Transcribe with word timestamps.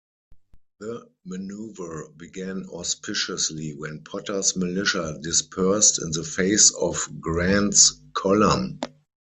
The 0.79 1.11
manoeuvre 1.25 2.09
began 2.17 2.65
auspiciously 2.71 3.75
when 3.75 4.03
Potter's 4.03 4.55
militia 4.55 5.19
dispersed 5.21 6.01
in 6.01 6.09
the 6.09 6.23
face 6.23 6.71
of 6.73 7.07
Grant's 7.21 8.01
column. 8.15 8.79